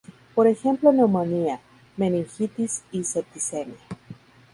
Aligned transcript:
Por 0.33 0.47
ejemplo 0.47 0.91
neumonía, 0.91 1.59
meningitis 1.95 2.81
y 2.91 3.03
septicemia. 3.03 3.77